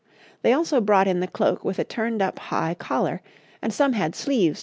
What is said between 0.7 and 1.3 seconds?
brought in the